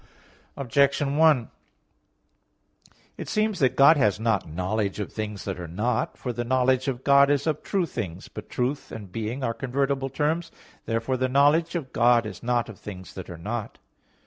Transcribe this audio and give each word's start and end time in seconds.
Objection 0.57 1.15
1: 1.15 1.51
It 3.17 3.29
seems 3.29 3.59
that 3.59 3.75
God 3.75 3.97
has 3.97 4.19
not 4.19 4.49
knowledge 4.49 4.99
of 4.99 5.13
things 5.13 5.45
that 5.45 5.59
are 5.59 5.67
not. 5.67 6.17
For 6.17 6.33
the 6.33 6.43
knowledge 6.43 6.87
of 6.87 7.03
God 7.03 7.29
is 7.29 7.45
of 7.45 7.61
true 7.61 7.85
things. 7.85 8.27
But 8.27 8.49
"truth" 8.49 8.91
and 8.91 9.11
"being" 9.11 9.43
are 9.43 9.53
convertible 9.53 10.09
terms. 10.09 10.51
Therefore 10.87 11.17
the 11.17 11.29
knowledge 11.29 11.75
of 11.75 11.93
God 11.93 12.25
is 12.25 12.41
not 12.41 12.67
of 12.67 12.79
things 12.79 13.13
that 13.13 13.29
are 13.29 13.37
not. 13.37 13.77